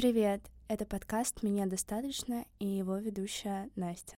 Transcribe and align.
Привет! 0.00 0.40
Это 0.66 0.86
подкаст 0.86 1.42
«Меня 1.42 1.66
достаточно» 1.66 2.46
и 2.58 2.66
его 2.66 2.96
ведущая 2.96 3.68
Настя. 3.76 4.16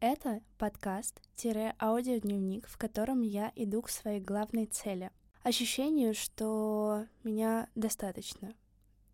Это 0.00 0.42
подкаст-аудиодневник, 0.58 2.68
в 2.68 2.76
котором 2.76 3.22
я 3.22 3.50
иду 3.56 3.80
к 3.80 3.88
своей 3.88 4.20
главной 4.20 4.66
цели. 4.66 5.10
Ощущению, 5.44 6.12
что 6.12 7.06
меня 7.24 7.70
достаточно. 7.74 8.52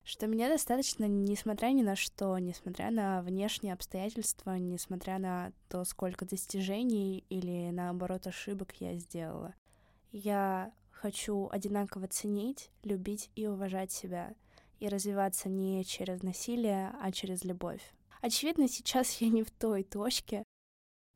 Что 0.03 0.27
меня 0.27 0.49
достаточно, 0.49 1.05
несмотря 1.05 1.69
ни 1.69 1.83
на 1.83 1.95
что, 1.95 2.37
несмотря 2.39 2.91
на 2.91 3.23
внешние 3.23 3.73
обстоятельства, 3.73 4.59
несмотря 4.59 5.21
на 5.21 5.53
то, 5.69 5.85
сколько 5.85 6.27
достижений 6.27 7.25
или, 7.29 7.71
наоборот, 7.71 8.27
ошибок 8.27 8.73
я 8.81 8.97
сделала. 8.97 9.55
Я 10.11 10.73
хочу 10.91 11.49
одинаково 11.53 12.09
ценить, 12.09 12.73
любить 12.83 13.31
и 13.37 13.47
уважать 13.47 13.93
себя— 13.93 14.35
и 14.81 14.89
развиваться 14.89 15.49
не 15.49 15.85
через 15.85 16.23
насилие, 16.23 16.93
а 17.01 17.13
через 17.13 17.45
любовь. 17.45 17.83
Очевидно, 18.21 18.69
сейчас 18.69 19.21
я 19.21 19.29
не 19.29 19.43
в 19.43 19.51
той 19.51 19.83
точке, 19.83 20.45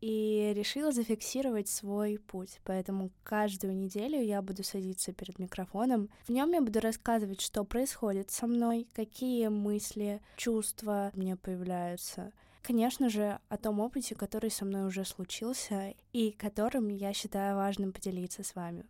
и 0.03 0.53
решила 0.57 0.91
зафиксировать 0.91 1.69
свой 1.69 2.19
путь. 2.19 2.59
Поэтому 2.65 3.12
каждую 3.23 3.77
неделю 3.77 4.20
я 4.20 4.43
буду 4.43 4.65
садиться 4.65 5.12
перед 5.12 5.39
микрофоном. 5.39 6.11
В 6.27 6.30
нем 6.30 6.51
я 6.53 6.61
буду 6.61 6.80
рассказывать, 6.80 7.41
что 7.41 7.65
происходит 7.65 8.30
со 8.33 8.48
мной, 8.48 8.89
какие 8.95 9.47
мысли, 9.47 10.20
чувства 10.37 11.12
мне 11.15 11.37
появляются. 11.37 12.33
Конечно 12.62 13.09
же, 13.09 13.39
о 13.48 13.56
том 13.56 13.79
опыте, 13.79 14.17
который 14.17 14.51
со 14.51 14.65
мной 14.65 14.87
уже 14.87 15.05
случился 15.05 15.95
и 16.12 16.33
которым 16.33 16.89
я 16.89 17.12
считаю 17.12 17.56
важным 17.56 17.92
поделиться 17.92 18.42
с 18.42 18.56
вами. 18.56 18.84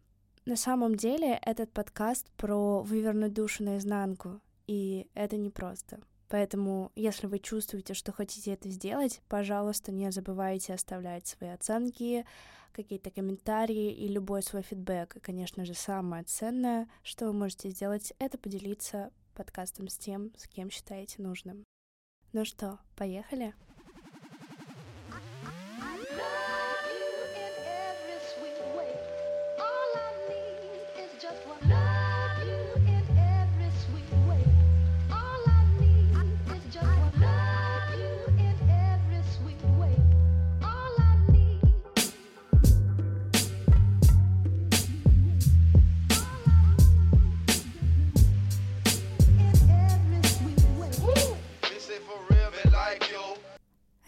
На 0.46 0.56
самом 0.56 0.96
деле 0.96 1.38
этот 1.42 1.70
подкаст 1.72 2.26
про 2.38 2.82
вывернуть 2.82 3.34
душу 3.34 3.64
наизнанку, 3.64 4.40
и 4.66 5.08
это 5.14 5.36
непросто. 5.36 6.00
Поэтому, 6.28 6.92
если 6.94 7.26
вы 7.26 7.38
чувствуете, 7.38 7.92
что 7.92 8.10
хотите 8.10 8.52
это 8.52 8.70
сделать, 8.70 9.20
пожалуйста, 9.28 9.92
не 9.92 10.10
забывайте 10.10 10.72
оставлять 10.72 11.26
свои 11.26 11.50
оценки, 11.50 12.24
какие-то 12.72 13.10
комментарии 13.10 13.92
и 13.92 14.08
любой 14.08 14.42
свой 14.42 14.62
фидбэк. 14.62 15.16
И, 15.16 15.20
конечно 15.20 15.64
же, 15.64 15.74
самое 15.74 16.24
ценное, 16.24 16.88
что 17.02 17.26
вы 17.26 17.34
можете 17.34 17.68
сделать, 17.68 18.14
это 18.18 18.38
поделиться 18.38 19.10
подкастом 19.34 19.88
с 19.88 19.98
тем, 19.98 20.32
с 20.36 20.48
кем 20.48 20.70
считаете 20.70 21.20
нужным. 21.20 21.64
Ну 22.32 22.46
что, 22.46 22.78
поехали? 22.96 23.52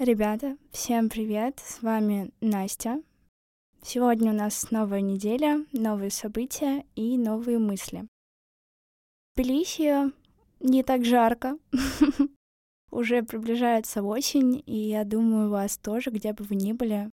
Ребята, 0.04 0.58
всем 0.70 1.08
привет! 1.08 1.62
С 1.64 1.80
вами 1.80 2.30
Настя. 2.42 3.02
Сегодня 3.82 4.32
у 4.32 4.34
нас 4.34 4.70
новая 4.70 5.00
неделя, 5.00 5.64
новые 5.72 6.10
события 6.10 6.84
и 6.94 7.16
новые 7.16 7.58
мысли. 7.58 8.06
В 9.32 9.40
Тбилиси 9.40 10.12
не 10.60 10.82
так 10.82 11.06
жарко. 11.06 11.56
Уже 12.90 13.22
приближается 13.22 14.02
осень, 14.02 14.62
и 14.66 14.76
я 14.76 15.04
думаю, 15.04 15.48
вас 15.48 15.78
тоже, 15.78 16.10
где 16.10 16.34
бы 16.34 16.44
вы 16.44 16.56
ни 16.56 16.74
были. 16.74 17.10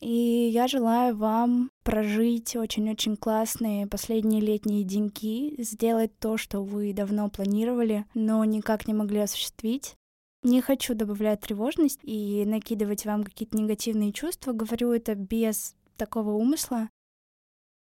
И 0.00 0.10
я 0.52 0.68
желаю 0.68 1.16
вам 1.16 1.70
прожить 1.84 2.54
очень-очень 2.54 3.16
классные 3.16 3.86
последние 3.86 4.42
летние 4.42 4.84
деньки, 4.84 5.54
сделать 5.56 6.18
то, 6.18 6.36
что 6.36 6.62
вы 6.62 6.92
давно 6.92 7.30
планировали, 7.30 8.04
но 8.12 8.44
никак 8.44 8.86
не 8.86 8.92
могли 8.92 9.20
осуществить. 9.20 9.96
Не 10.42 10.60
хочу 10.60 10.94
добавлять 10.94 11.40
тревожность 11.40 12.00
и 12.02 12.44
накидывать 12.46 13.04
вам 13.04 13.24
какие-то 13.24 13.56
негативные 13.56 14.12
чувства. 14.12 14.52
Говорю 14.52 14.92
это 14.92 15.14
без 15.14 15.74
такого 15.96 16.30
умысла. 16.30 16.88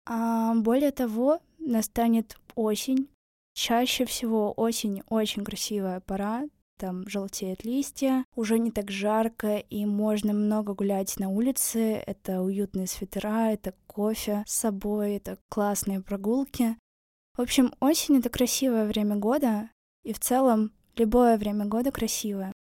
А 0.06 0.54
более 0.56 0.92
того, 0.92 1.40
настанет 1.60 2.38
осень. 2.56 3.08
Чаще 3.54 4.06
всего 4.06 4.54
осень 4.58 5.04
очень 5.10 5.44
красивая 5.44 6.00
пора. 6.02 6.48
Там 6.78 7.08
желтеют 7.08 7.64
листья, 7.64 8.26
уже 8.36 8.58
не 8.58 8.72
так 8.72 8.90
жарко, 8.90 9.58
и 9.58 9.86
можно 9.86 10.34
много 10.34 10.74
гулять 10.74 11.20
на 11.20 11.30
улице. 11.30 12.02
Это 12.08 12.42
уютные 12.42 12.88
свитера, 12.88 13.52
это 13.52 13.76
кофе 13.86 14.44
с 14.48 14.54
собой, 14.54 15.18
это 15.18 15.38
классные 15.50 16.02
прогулки. 16.02 16.76
В 17.38 17.42
общем, 17.42 17.72
осень— 17.80 18.18
это 18.20 18.30
красивое 18.30 18.88
время 18.88 19.16
года, 19.16 19.70
и 20.04 20.12
в 20.12 20.20
целом 20.20 20.72
Любое 20.98 21.38
время 21.38 21.66
года 21.66 21.92
красивое. 21.92 22.52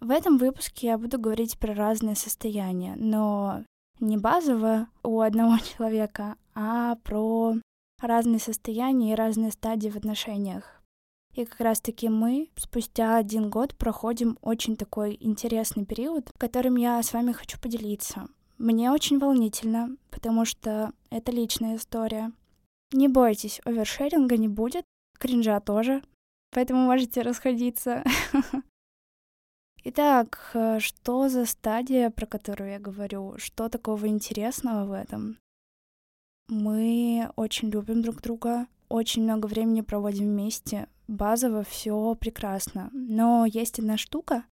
В 0.00 0.10
этом 0.10 0.38
выпуске 0.38 0.88
я 0.88 0.98
буду 0.98 1.18
говорить 1.18 1.58
про 1.58 1.74
разные 1.74 2.16
состояния, 2.16 2.94
но 2.96 3.64
не 4.00 4.16
базово 4.16 4.88
у 5.02 5.20
одного 5.20 5.58
человека, 5.76 6.36
а 6.54 6.96
про 7.04 7.54
разные 8.00 8.40
состояния 8.40 9.12
и 9.12 9.16
разные 9.16 9.52
стадии 9.52 9.90
в 9.90 9.96
отношениях. 9.96 10.82
И 11.34 11.44
как 11.44 11.60
раз-таки 11.60 12.08
мы 12.08 12.50
спустя 12.56 13.16
один 13.16 13.48
год 13.48 13.74
проходим 13.76 14.38
очень 14.42 14.76
такой 14.76 15.16
интересный 15.20 15.86
период, 15.86 16.30
которым 16.36 16.76
я 16.76 17.02
с 17.02 17.12
вами 17.12 17.32
хочу 17.32 17.58
поделиться. 17.60 18.26
Мне 18.58 18.90
очень 18.90 19.18
волнительно, 19.18 19.96
потому 20.10 20.44
что 20.44 20.92
это 21.10 21.32
личная 21.32 21.76
история. 21.76 22.32
Не 22.92 23.08
бойтесь, 23.08 23.60
овершеринга 23.64 24.36
не 24.36 24.48
будет, 24.48 24.84
кринжа 25.18 25.58
тоже, 25.60 26.02
поэтому 26.52 26.86
можете 26.86 27.22
расходиться. 27.22 28.04
Итак, 29.84 30.50
э, 30.54 30.78
что 30.78 31.28
за 31.28 31.44
стадия, 31.44 32.10
про 32.10 32.26
которую 32.26 32.70
я 32.70 32.78
говорю? 32.78 33.34
Что 33.38 33.68
такого 33.68 34.06
интересного 34.06 34.84
в 34.86 34.92
этом? 34.92 35.38
Мы 36.48 37.28
очень 37.34 37.70
любим 37.70 38.02
друг 38.02 38.20
друга, 38.20 38.68
очень 38.88 39.24
много 39.24 39.46
времени 39.46 39.80
проводим 39.80 40.26
вместе. 40.26 40.86
Базово 41.08 41.64
все 41.64 42.14
прекрасно. 42.14 42.90
Но 42.92 43.44
есть 43.46 43.78
одна 43.78 43.96
штука, 43.96 44.44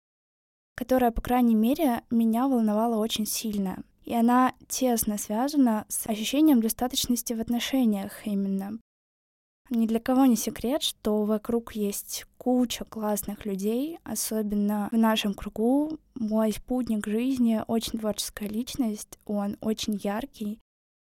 которая, 0.74 1.10
по 1.10 1.20
крайней 1.20 1.54
мере, 1.54 2.02
меня 2.10 2.48
волновала 2.48 2.96
очень 2.96 3.26
сильно. 3.26 3.84
И 4.04 4.14
она 4.14 4.54
тесно 4.66 5.18
связана 5.18 5.84
с 5.88 6.06
ощущением 6.08 6.60
достаточности 6.60 7.34
в 7.34 7.40
отношениях 7.40 8.26
именно. 8.26 8.80
Ни 9.70 9.86
для 9.86 10.00
кого 10.00 10.26
не 10.26 10.34
секрет, 10.34 10.82
что 10.82 11.22
вокруг 11.24 11.74
есть 11.74 12.26
куча 12.38 12.84
классных 12.84 13.46
людей, 13.46 13.98
особенно 14.02 14.88
в 14.90 14.96
нашем 14.96 15.32
кругу. 15.32 15.98
Мой 16.16 16.52
спутник 16.52 17.06
жизни 17.06 17.62
очень 17.68 18.00
творческая 18.00 18.48
личность, 18.48 19.18
он 19.26 19.56
очень 19.60 19.94
яркий 20.02 20.58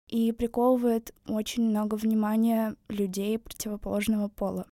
и 0.10 0.32
приковывает 0.32 1.14
очень 1.28 1.70
много 1.70 1.94
внимания 1.94 2.76
людей 2.90 3.38
противоположного 3.38 4.30
пола. 4.30 4.68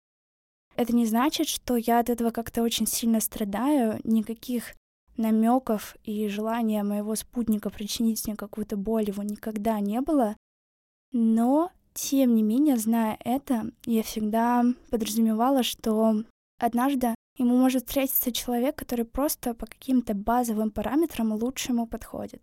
Это 0.77 0.95
не 0.95 1.05
значит, 1.05 1.49
что 1.49 1.75
я 1.75 1.99
от 1.99 2.09
этого 2.09 2.31
как-то 2.31 2.63
очень 2.63 2.87
сильно 2.87 3.19
страдаю, 3.19 3.99
никаких 4.05 4.73
намеков 5.17 5.97
и 6.05 6.29
желания 6.29 6.83
моего 6.83 7.15
спутника 7.15 7.69
причинить 7.69 8.25
мне 8.25 8.37
какую-то 8.37 8.77
боль 8.77 9.09
его 9.09 9.21
никогда 9.21 9.81
не 9.81 9.99
было, 9.99 10.37
но 11.11 11.71
тем 11.93 12.35
не 12.35 12.43
менее, 12.43 12.77
зная 12.77 13.17
это, 13.23 13.71
я 13.85 14.03
всегда 14.03 14.63
подразумевала, 14.89 15.63
что 15.63 16.23
однажды 16.59 17.15
ему 17.37 17.57
может 17.57 17.85
встретиться 17.85 18.31
человек, 18.31 18.75
который 18.75 19.05
просто 19.05 19.53
по 19.53 19.65
каким-то 19.65 20.13
базовым 20.13 20.71
параметрам 20.71 21.33
лучше 21.33 21.71
ему 21.71 21.87
подходит. 21.87 22.41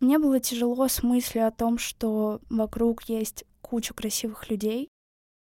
Мне 0.00 0.18
было 0.18 0.38
тяжело 0.38 0.86
с 0.86 1.02
мыслью 1.02 1.46
о 1.46 1.50
том, 1.50 1.76
что 1.76 2.40
вокруг 2.48 3.02
есть 3.04 3.44
куча 3.60 3.94
красивых 3.94 4.48
людей, 4.48 4.88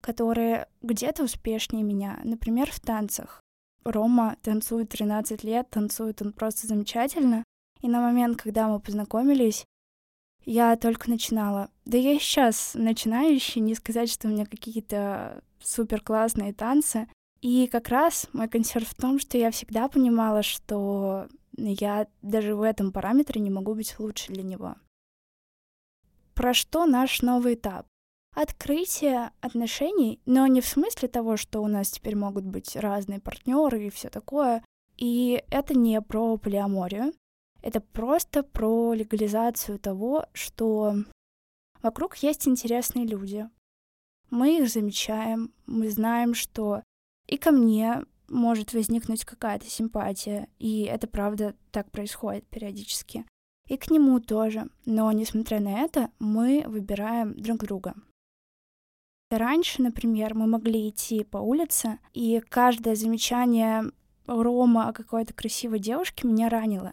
которые 0.01 0.67
где-то 0.83 1.23
успешнее 1.23 1.83
меня, 1.83 2.21
например, 2.23 2.71
в 2.71 2.79
танцах. 2.79 3.41
Рома 3.83 4.37
танцует 4.43 4.89
13 4.89 5.43
лет, 5.43 5.69
танцует 5.69 6.21
он 6.21 6.31
просто 6.31 6.67
замечательно. 6.67 7.43
И 7.81 7.87
на 7.87 8.01
момент, 8.01 8.41
когда 8.41 8.67
мы 8.67 8.79
познакомились, 8.79 9.65
я 10.45 10.75
только 10.77 11.09
начинала. 11.09 11.69
Да 11.85 11.97
я 11.97 12.17
сейчас 12.19 12.71
начинающий, 12.73 13.61
не 13.61 13.75
сказать, 13.75 14.09
что 14.11 14.27
у 14.27 14.31
меня 14.31 14.45
какие-то 14.45 15.43
супер 15.61 16.01
классные 16.01 16.53
танцы. 16.53 17.07
И 17.41 17.67
как 17.67 17.89
раз 17.89 18.27
мой 18.33 18.47
консерв 18.47 18.87
в 18.87 18.95
том, 18.95 19.19
что 19.19 19.37
я 19.37 19.51
всегда 19.51 19.87
понимала, 19.87 20.41
что 20.41 21.27
я 21.57 22.07
даже 22.21 22.55
в 22.55 22.61
этом 22.61 22.91
параметре 22.91 23.41
не 23.41 23.49
могу 23.49 23.75
быть 23.75 23.99
лучше 23.99 24.31
для 24.31 24.43
него. 24.43 24.75
Про 26.33 26.53
что 26.53 26.85
наш 26.85 27.21
новый 27.21 27.53
этап? 27.53 27.87
открытие 28.35 29.31
отношений, 29.41 30.19
но 30.25 30.45
не 30.45 30.61
в 30.61 30.67
смысле 30.67 31.07
того, 31.07 31.37
что 31.37 31.61
у 31.61 31.67
нас 31.67 31.89
теперь 31.89 32.15
могут 32.15 32.43
быть 32.43 32.75
разные 32.75 33.19
партнеры 33.19 33.85
и 33.85 33.89
все 33.89 34.09
такое. 34.09 34.63
И 34.97 35.43
это 35.49 35.73
не 35.73 36.01
про 36.01 36.37
полиаморию, 36.37 37.13
это 37.65 37.81
просто 37.81 38.43
про 38.43 38.93
легализацию 38.93 39.79
того, 39.79 40.27
что 40.33 40.97
вокруг 41.81 42.17
есть 42.17 42.47
интересные 42.47 43.07
люди. 43.07 43.49
Мы 44.29 44.59
их 44.59 44.69
замечаем, 44.69 45.51
мы 45.65 45.89
знаем, 45.89 46.35
что 46.35 46.83
и 47.25 47.37
ко 47.37 47.49
мне 47.49 48.03
может 48.27 48.73
возникнуть 48.73 49.25
какая-то 49.25 49.65
симпатия, 49.65 50.47
и 50.59 50.83
это 50.83 51.07
правда 51.07 51.55
так 51.71 51.89
происходит 51.89 52.45
периодически. 52.49 53.25
И 53.67 53.77
к 53.77 53.89
нему 53.89 54.19
тоже. 54.19 54.69
Но, 54.85 55.11
несмотря 55.11 55.59
на 55.59 55.79
это, 55.79 56.11
мы 56.19 56.65
выбираем 56.67 57.33
друг 57.35 57.63
друга. 57.63 57.95
Раньше, 59.31 59.81
например, 59.81 60.35
мы 60.35 60.45
могли 60.45 60.89
идти 60.89 61.23
по 61.23 61.37
улице, 61.37 61.97
и 62.13 62.43
каждое 62.47 62.93
замечание 62.93 63.85
Рома 64.27 64.87
о 64.87 64.93
какой-то 64.93 65.33
красивой 65.33 65.79
девушке 65.79 66.27
меня 66.27 66.47
ранило. 66.49 66.91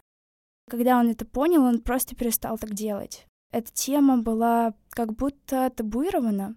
Когда 0.69 0.99
он 0.99 1.09
это 1.09 1.25
понял, 1.25 1.63
он 1.63 1.81
просто 1.81 2.15
перестал 2.15 2.57
так 2.57 2.73
делать. 2.73 3.27
Эта 3.51 3.71
тема 3.71 4.17
была 4.17 4.73
как 4.89 5.13
будто 5.13 5.69
табуирована. 5.69 6.55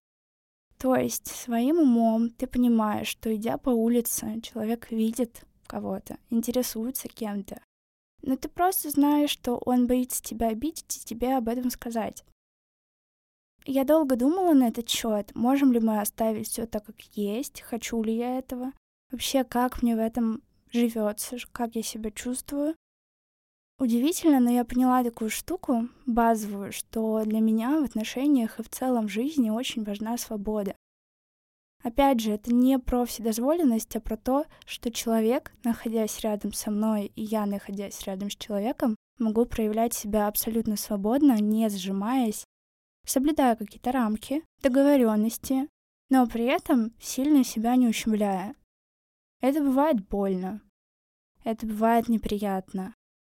То 0.79 0.95
есть 0.95 1.27
своим 1.27 1.79
умом 1.79 2.31
ты 2.31 2.47
понимаешь, 2.47 3.09
что 3.09 3.35
идя 3.35 3.59
по 3.59 3.71
улице, 3.71 4.41
человек 4.43 4.91
видит 4.91 5.45
кого-то, 5.67 6.19
интересуется 6.31 7.09
кем-то. 7.09 7.61
Но 8.23 8.37
ты 8.37 8.49
просто 8.49 8.91
знаешь, 8.91 9.31
что 9.31 9.57
он 9.65 9.87
боится 9.87 10.23
тебя 10.23 10.49
обидеть 10.49 10.97
и 10.97 11.05
тебе 11.05 11.37
об 11.37 11.49
этом 11.49 11.71
сказать. 11.71 12.25
Я 13.65 13.85
долго 13.85 14.17
думала 14.17 14.53
на 14.53 14.69
этот 14.69 14.89
счет, 14.89 15.35
можем 15.35 15.73
ли 15.73 15.81
мы 15.81 16.01
оставить 16.01 16.49
все 16.49 16.67
так, 16.67 16.85
как 16.85 17.01
есть, 17.17 17.63
хочу 17.63 18.01
ли 18.03 18.17
я 18.17 18.39
этого, 18.39 18.73
вообще 19.11 19.45
как 19.45 19.83
мне 19.83 19.97
в 19.97 19.99
этом 19.99 20.43
живется, 20.71 21.37
как 21.53 21.75
я 21.75 21.83
себя 21.83 22.11
чувствую. 22.11 22.77
Удивительно, 23.79 24.41
но 24.41 24.51
я 24.51 24.65
поняла 24.65 25.05
такую 25.05 25.29
штуку 25.31 25.89
базовую, 26.07 26.73
что 26.73 27.23
для 27.25 27.41
меня 27.41 27.81
в 27.81 27.85
отношениях 27.85 28.59
и 28.59 28.63
в 28.63 28.69
целом 28.69 29.07
в 29.07 29.11
жизни 29.11 29.51
очень 29.51 29.85
важна 29.85 30.17
свобода. 30.17 30.75
Опять 31.83 32.21
же, 32.21 32.33
это 32.33 32.53
не 32.53 32.79
про 32.79 33.05
вседозволенность, 33.05 33.95
а 33.95 34.01
про 34.01 34.17
то, 34.17 34.47
что 34.65 34.91
человек, 34.91 35.53
находясь 35.63 36.21
рядом 36.21 36.53
со 36.53 36.71
мной, 36.71 37.13
и 37.15 37.23
я, 37.23 37.45
находясь 37.45 38.03
рядом 38.07 38.31
с 38.31 38.37
человеком, 38.37 38.97
могу 39.19 39.45
проявлять 39.45 39.95
себя 39.95 40.27
абсолютно 40.27 40.77
свободно, 40.77 41.39
не 41.41 41.69
сжимаясь 41.69 42.45
соблюдая 43.07 43.57
какие-то 43.57 43.93
рамки, 43.93 44.45
договоренности, 44.63 45.69
но 46.11 46.27
при 46.27 46.45
этом 46.45 46.93
сильно 47.01 47.45
себя 47.45 47.77
не 47.77 47.89
ущемляя. 47.89 48.55
Это 49.41 49.61
бывает 49.61 50.07
больно, 50.07 50.61
это 51.45 51.67
бывает 51.67 52.09
неприятно, 52.09 52.95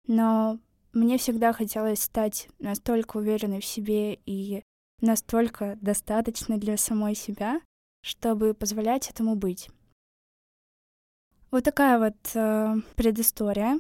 но 0.09 0.59
мне 0.93 1.19
всегда 1.19 1.53
хотелось 1.53 2.03
стать 2.03 2.49
настолько 2.59 3.19
уверенной 3.19 3.61
в 3.61 3.65
себе 3.65 4.15
и 4.27 4.65
настолько 5.01 5.79
достаточной 5.81 6.59
для 6.59 6.77
самой 6.77 7.15
себя, 7.15 7.61
чтобы 8.03 8.55
позволять 8.55 9.09
этому 9.09 9.37
быть. 9.37 9.71
Вот 11.53 11.63
такая 11.63 11.99
вот 11.99 12.17
э, 12.35 12.75
предыстория. 12.97 13.79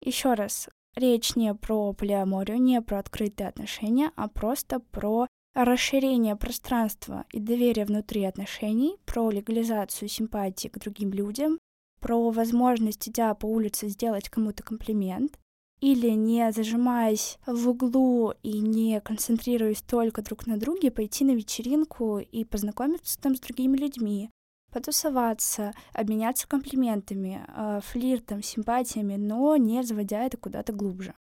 Еще 0.00 0.34
раз, 0.34 0.68
Речь 0.96 1.34
не 1.34 1.52
про 1.54 1.92
полиаморию, 1.92 2.60
не 2.60 2.80
про 2.80 3.00
открытые 3.00 3.48
отношения, 3.48 4.12
а 4.14 4.28
просто 4.28 4.78
про 4.78 5.26
расширение 5.54 6.36
пространства 6.36 7.24
и 7.32 7.40
доверия 7.40 7.84
внутри 7.84 8.24
отношений, 8.24 8.96
про 9.04 9.30
легализацию 9.30 10.08
симпатии 10.08 10.68
к 10.68 10.78
другим 10.78 11.10
людям, 11.10 11.58
про 12.00 12.30
возможность, 12.30 13.08
идя 13.08 13.34
по 13.34 13.46
улице, 13.46 13.88
сделать 13.88 14.28
кому-то 14.28 14.62
комплимент, 14.62 15.36
или 15.80 16.10
не 16.10 16.50
зажимаясь 16.52 17.38
в 17.46 17.68
углу 17.68 18.32
и 18.42 18.60
не 18.60 19.00
концентрируясь 19.00 19.82
только 19.82 20.22
друг 20.22 20.46
на 20.46 20.56
друге, 20.56 20.90
пойти 20.90 21.24
на 21.24 21.32
вечеринку 21.32 22.18
и 22.18 22.44
познакомиться 22.44 23.20
там 23.20 23.36
с 23.36 23.40
другими 23.40 23.76
людьми, 23.76 24.30
потусоваться, 24.72 25.72
обменяться 25.92 26.48
комплиментами, 26.48 27.44
э, 27.46 27.80
флиртом, 27.82 28.42
симпатиями, 28.42 29.16
но 29.16 29.56
не 29.56 29.82
заводя 29.82 30.24
это 30.24 30.36
куда-то 30.36 30.72
глубже. 30.72 31.14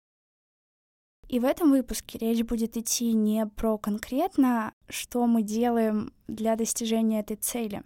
И 1.28 1.38
в 1.38 1.44
этом 1.44 1.70
выпуске 1.70 2.18
речь 2.18 2.42
будет 2.44 2.76
идти 2.76 3.12
не 3.12 3.46
про 3.46 3.78
конкретно, 3.78 4.74
что 4.88 5.26
мы 5.26 5.42
делаем 5.42 6.12
для 6.26 6.56
достижения 6.56 7.20
этой 7.20 7.36
цели, 7.36 7.84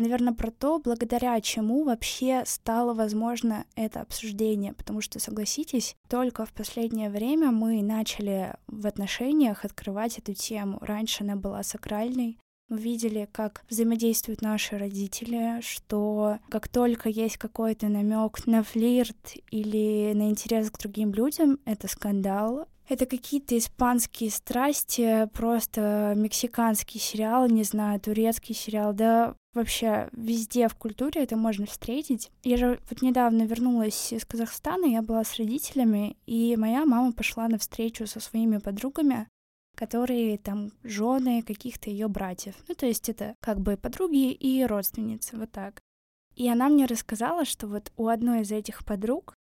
а, 0.00 0.02
наверное, 0.02 0.32
про 0.32 0.50
то, 0.50 0.78
благодаря 0.78 1.38
чему 1.42 1.84
вообще 1.84 2.42
стало 2.46 2.94
возможно 2.94 3.66
это 3.76 4.00
обсуждение. 4.00 4.72
Потому 4.72 5.02
что, 5.02 5.20
согласитесь, 5.20 5.94
только 6.08 6.46
в 6.46 6.52
последнее 6.54 7.10
время 7.10 7.50
мы 7.50 7.82
начали 7.82 8.54
в 8.66 8.86
отношениях 8.86 9.64
открывать 9.66 10.18
эту 10.18 10.32
тему. 10.32 10.78
Раньше 10.80 11.22
она 11.22 11.36
была 11.36 11.62
сакральной, 11.62 12.38
мы 12.70 12.78
видели, 12.78 13.28
как 13.30 13.64
взаимодействуют 13.68 14.42
наши 14.42 14.78
родители, 14.78 15.60
что 15.60 16.38
как 16.48 16.68
только 16.68 17.08
есть 17.08 17.36
какой-то 17.36 17.88
намек 17.88 18.46
на 18.46 18.62
флирт 18.62 19.34
или 19.50 20.12
на 20.14 20.30
интерес 20.30 20.70
к 20.70 20.78
другим 20.78 21.12
людям, 21.12 21.58
это 21.64 21.88
скандал. 21.88 22.68
Это 22.90 23.06
какие-то 23.06 23.56
испанские 23.56 24.32
страсти, 24.32 25.28
просто 25.32 26.12
мексиканский 26.16 26.98
сериал, 26.98 27.46
не 27.46 27.62
знаю, 27.62 28.00
турецкий 28.00 28.52
сериал, 28.52 28.92
да 28.92 29.36
вообще 29.54 30.08
везде 30.10 30.66
в 30.66 30.74
культуре 30.74 31.22
это 31.22 31.36
можно 31.36 31.66
встретить. 31.66 32.32
Я 32.42 32.56
же 32.56 32.80
вот 32.90 33.00
недавно 33.00 33.44
вернулась 33.44 34.12
из 34.12 34.24
Казахстана, 34.24 34.86
я 34.86 35.02
была 35.02 35.22
с 35.22 35.36
родителями, 35.36 36.16
и 36.26 36.56
моя 36.56 36.84
мама 36.84 37.12
пошла 37.12 37.46
на 37.46 37.58
встречу 37.58 38.08
со 38.08 38.18
своими 38.18 38.58
подругами, 38.58 39.28
которые 39.76 40.36
там 40.36 40.72
жены 40.82 41.42
каких-то 41.42 41.90
ее 41.90 42.08
братьев. 42.08 42.56
Ну, 42.66 42.74
то 42.74 42.86
есть 42.86 43.08
это 43.08 43.36
как 43.40 43.60
бы 43.60 43.76
подруги 43.76 44.32
и 44.32 44.64
родственницы, 44.64 45.36
вот 45.36 45.52
так. 45.52 45.80
И 46.34 46.48
она 46.48 46.68
мне 46.68 46.86
рассказала, 46.86 47.44
что 47.44 47.68
вот 47.68 47.92
у 47.96 48.08
одной 48.08 48.40
из 48.40 48.50
этих 48.50 48.84
подруг 48.84 49.36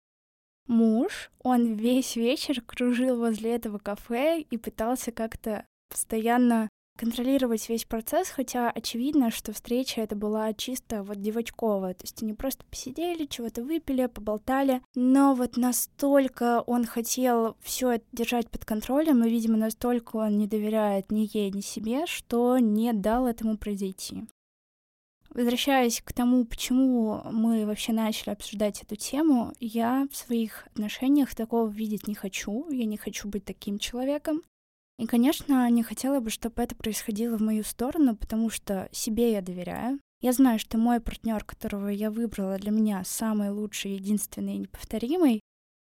муж, 0.69 1.31
он 1.43 1.75
весь 1.75 2.17
вечер 2.17 2.61
кружил 2.61 3.19
возле 3.19 3.55
этого 3.55 3.79
кафе 3.79 4.41
и 4.41 4.57
пытался 4.57 5.11
как-то 5.11 5.65
постоянно 5.91 6.69
контролировать 6.99 7.69
весь 7.69 7.85
процесс, 7.85 8.29
хотя 8.29 8.71
очевидно, 8.71 9.31
что 9.31 9.53
встреча 9.53 10.01
это 10.01 10.17
была 10.17 10.53
чисто 10.53 11.05
вот 11.05 11.23
девочковая, 11.23 11.95
то 11.95 12.03
есть 12.03 12.23
они 12.23 12.35
просто 12.35 12.65
посидели, 12.65 13.25
чего-то 13.25 13.63
выпили, 13.63 14.07
поболтали, 14.07 14.83
но 14.97 15.35
вот 15.35 15.57
настолько 15.57 16.63
он 16.67 16.85
хотел 16.85 17.57
все 17.61 17.93
это 17.93 18.05
держать 18.13 18.51
под 18.51 18.65
контролем, 18.65 19.25
и, 19.25 19.31
видимо, 19.31 19.57
настолько 19.57 20.17
он 20.17 20.39
не 20.39 20.49
доверяет 20.49 21.13
ни 21.13 21.29
ей, 21.33 21.53
ни 21.53 21.61
себе, 21.61 22.05
что 22.07 22.59
не 22.59 22.93
дал 22.93 23.29
этому 23.29 23.57
произойти. 23.57 24.25
Возвращаясь 25.39 26.03
к 26.05 26.13
тому, 26.13 26.45
почему 26.45 27.23
мы 27.31 27.65
вообще 27.65 27.93
начали 27.93 28.31
обсуждать 28.31 28.83
эту 28.83 28.97
тему, 28.97 29.53
я 29.61 30.09
в 30.11 30.17
своих 30.17 30.67
отношениях 30.67 31.33
такого 31.33 31.69
видеть 31.69 32.09
не 32.09 32.17
хочу. 32.17 32.69
Я 32.71 32.87
не 32.87 32.97
хочу 32.97 33.29
быть 33.29 33.45
таким 33.45 33.79
человеком. 33.79 34.43
И, 34.99 35.07
конечно, 35.07 35.71
не 35.71 35.85
хотела 35.85 36.19
бы, 36.19 36.31
чтобы 36.31 36.61
это 36.61 36.75
происходило 36.75 37.39
в 37.39 37.41
мою 37.41 37.63
сторону, 37.63 38.17
потому 38.17 38.51
что 38.51 38.89
себе 38.91 39.31
я 39.31 39.41
доверяю. 39.41 40.01
Я 40.21 40.33
знаю, 40.33 40.59
что 40.59 40.77
мой 40.77 40.99
партнер, 40.99 41.45
которого 41.45 41.87
я 41.87 42.11
выбрала 42.11 42.59
для 42.59 42.73
меня, 42.73 43.05
самый 43.05 43.51
лучший, 43.51 43.93
единственный 43.93 44.57
и 44.57 44.59
неповторимый. 44.59 45.41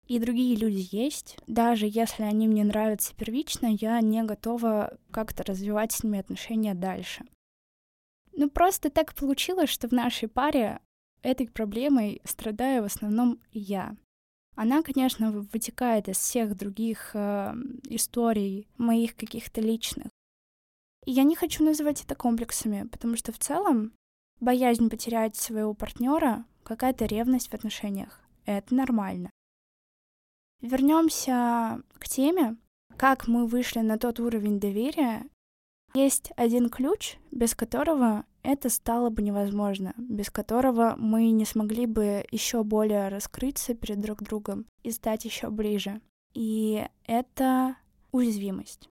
И 0.06 0.18
другие 0.18 0.56
люди 0.56 0.88
есть. 0.96 1.36
Даже 1.46 1.86
если 1.86 2.22
они 2.22 2.48
мне 2.48 2.64
нравятся 2.64 3.14
первично, 3.14 3.66
я 3.66 4.00
не 4.00 4.22
готова 4.22 4.96
как-то 5.10 5.44
развивать 5.44 5.92
с 5.92 6.04
ними 6.04 6.20
отношения 6.20 6.72
дальше. 6.72 7.26
Ну, 8.32 8.50
просто 8.50 8.90
так 8.90 9.14
получилось, 9.14 9.70
что 9.70 9.88
в 9.88 9.92
нашей 9.92 10.28
паре 10.28 10.80
этой 11.22 11.48
проблемой 11.48 12.20
страдаю 12.24 12.82
в 12.82 12.86
основном 12.86 13.40
я. 13.52 13.96
Она, 14.54 14.82
конечно, 14.82 15.32
вытекает 15.32 16.08
из 16.08 16.18
всех 16.18 16.56
других 16.56 17.12
э, 17.14 17.54
историй, 17.88 18.68
моих 18.76 19.16
каких-то 19.16 19.60
личных. 19.60 20.08
И 21.06 21.10
я 21.10 21.22
не 21.22 21.34
хочу 21.34 21.64
называть 21.64 22.02
это 22.04 22.14
комплексами, 22.14 22.86
потому 22.88 23.16
что 23.16 23.32
в 23.32 23.38
целом 23.38 23.92
боязнь 24.40 24.90
потерять 24.90 25.36
своего 25.36 25.72
партнера, 25.74 26.44
какая-то 26.64 27.06
ревность 27.06 27.48
в 27.48 27.54
отношениях. 27.54 28.20
Это 28.44 28.74
нормально. 28.74 29.30
Вернемся 30.60 31.82
к 31.94 32.08
теме, 32.08 32.56
как 32.96 33.26
мы 33.26 33.46
вышли 33.46 33.80
на 33.80 33.98
тот 33.98 34.20
уровень 34.20 34.60
доверия. 34.60 35.26
Есть 35.94 36.32
один 36.36 36.70
ключ, 36.70 37.16
без 37.30 37.54
которого 37.54 38.24
это 38.42 38.70
стало 38.70 39.10
бы 39.10 39.22
невозможно, 39.22 39.92
без 39.96 40.30
которого 40.30 40.94
мы 40.96 41.30
не 41.30 41.44
смогли 41.44 41.86
бы 41.86 42.24
еще 42.30 42.64
более 42.64 43.08
раскрыться 43.08 43.74
перед 43.74 44.00
друг 44.00 44.22
другом 44.22 44.66
и 44.82 44.90
стать 44.90 45.24
еще 45.24 45.50
ближе. 45.50 46.00
И 46.34 46.86
это 47.04 47.76
уязвимость. 48.10 48.88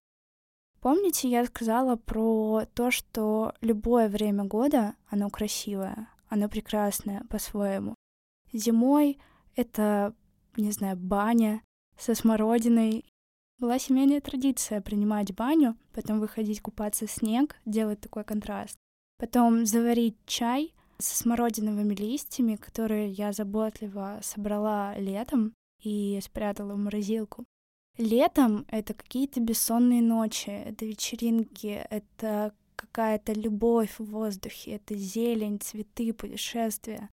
Помните, 0.80 1.30
я 1.30 1.46
сказала 1.46 1.96
про 1.96 2.64
то, 2.74 2.92
что 2.92 3.54
любое 3.62 4.08
время 4.10 4.46
года, 4.46 4.96
оно 5.08 5.30
красивое, 5.30 6.08
оно 6.28 6.50
прекрасное 6.50 7.24
по-своему. 7.30 7.96
Зимой 8.54 9.20
это, 9.56 10.14
не 10.56 10.72
знаю, 10.72 10.98
баня 10.98 11.62
со 11.98 12.16
смородиной. 12.16 13.06
Была 13.62 13.78
семейная 13.78 14.22
традиция 14.22 14.82
принимать 14.82 15.36
баню, 15.36 15.78
потом 15.94 16.20
выходить 16.20 16.62
купаться 16.62 17.06
в 17.06 17.12
снег, 17.12 17.56
делать 17.64 18.02
такой 18.02 18.24
контраст. 18.24 18.76
Потом 19.20 19.68
заварить 19.68 20.18
чай 20.26 20.74
со 20.98 21.16
смородиновыми 21.16 21.94
листьями, 21.94 22.56
которые 22.56 23.12
я 23.12 23.32
заботливо 23.34 24.18
собрала 24.24 24.98
летом 24.98 25.54
и 25.80 26.20
спрятала 26.24 26.74
в 26.74 26.78
морозилку. 26.80 27.46
Летом 28.00 28.66
это 28.68 28.96
какие-то 28.96 29.40
бессонные 29.40 30.02
ночи, 30.02 30.50
это 30.50 30.88
вечеринки, 30.88 31.86
это 31.92 32.56
какая-то 32.76 33.34
любовь 33.34 33.94
в 34.00 34.06
воздухе, 34.06 34.72
это 34.78 34.96
зелень, 34.96 35.60
цветы, 35.60 36.14
путешествия. 36.14 37.12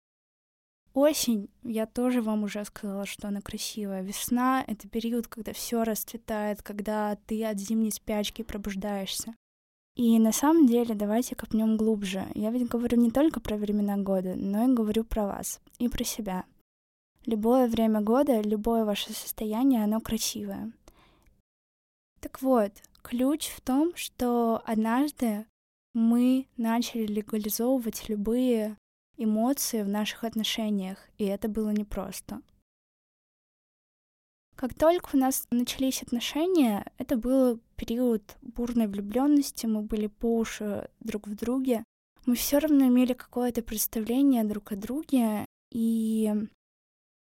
Осень, 0.93 1.49
я 1.63 1.87
тоже 1.87 2.21
вам 2.21 2.43
уже 2.43 2.63
сказала, 2.65 3.07
что 3.07 3.27
она 3.27 3.41
красивая. 3.41 4.03
Весна— 4.03 4.63
это 4.67 4.87
период, 4.87 5.27
когда 5.27 5.51
все 5.51 5.83
расцветает, 5.83 6.61
когда 6.61 7.17
ты 7.25 7.43
от 7.45 7.57
зимней 7.59 7.91
спячки 7.91 8.43
пробуждаешься. 8.43 9.33
И 9.95 10.19
на 10.19 10.31
самом 10.31 10.67
деле 10.67 10.93
давайте 10.93 11.35
копнем 11.35 11.77
глубже. 11.77 12.27
Я 12.35 12.51
ведь 12.51 12.67
говорю 12.67 12.97
не 12.97 13.09
только 13.09 13.39
про 13.39 13.57
времена 13.57 13.97
года, 13.97 14.35
но 14.35 14.65
и 14.65 14.73
говорю 14.73 15.03
про 15.03 15.25
вас 15.25 15.61
и 15.79 15.87
про 15.87 16.03
себя. 16.03 16.45
Любое 17.25 17.67
время 17.67 18.01
года, 18.01 18.41
любое 18.41 18.85
ваше 18.85 19.13
состояние, 19.13 19.83
оно 19.83 19.99
красивое. 19.99 20.73
Так 22.19 22.41
вот, 22.41 22.71
ключ 23.01 23.47
в 23.47 23.61
том, 23.61 23.95
что 23.95 24.61
однажды 24.65 25.45
мы 25.93 26.47
начали 26.57 27.05
легализовывать 27.05 28.09
любые 28.09 28.77
эмоции 29.17 29.83
в 29.83 29.89
наших 29.89 30.23
отношениях, 30.23 30.97
и 31.17 31.25
это 31.25 31.47
было 31.47 31.69
непросто. 31.69 32.41
Как 34.55 34.73
только 34.73 35.09
у 35.13 35.17
нас 35.17 35.47
начались 35.49 36.03
отношения, 36.03 36.85
это 36.97 37.17
был 37.17 37.59
период 37.75 38.37
бурной 38.41 38.87
влюбленности, 38.87 39.65
мы 39.65 39.81
были 39.81 40.07
по 40.07 40.37
уши 40.37 40.89
друг 40.99 41.27
в 41.27 41.35
друге, 41.35 41.83
мы 42.25 42.35
все 42.35 42.59
равно 42.59 42.87
имели 42.87 43.13
какое-то 43.13 43.61
представление 43.61 44.43
друг 44.43 44.71
о 44.71 44.75
друге, 44.75 45.45
и 45.71 46.31